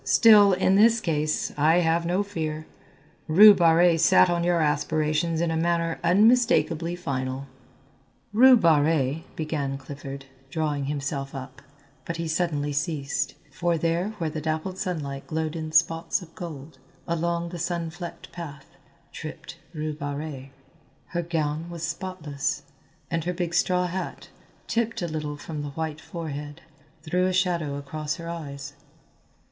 [0.03, 2.65] Still, in this case, I have no fear.
[3.27, 7.45] Rue Barrée sat on your aspirations in a manner unmistakably final."
[8.33, 11.61] "Rue Barrée," began Clifford, drawing himself up,
[12.03, 16.79] but he suddenly ceased, for there where the dappled sunlight glowed in spots of gold,
[17.07, 18.65] along the sun flecked path,
[19.11, 20.49] tripped Rue Barrée.
[21.09, 22.63] Her gown was spotless,
[23.11, 24.29] and her big straw hat,
[24.65, 26.61] tipped a little from the white forehead,
[27.03, 28.73] threw a shadow across her eyes.